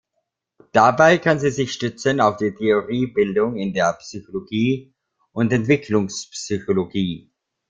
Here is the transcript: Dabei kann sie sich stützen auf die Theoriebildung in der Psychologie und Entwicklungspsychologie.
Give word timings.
Dabei 0.71 1.19
kann 1.19 1.37
sie 1.37 1.51
sich 1.51 1.71
stützen 1.73 2.21
auf 2.21 2.37
die 2.37 2.55
Theoriebildung 2.55 3.55
in 3.55 3.71
der 3.71 3.93
Psychologie 3.99 4.95
und 5.31 5.53
Entwicklungspsychologie. 5.53 7.29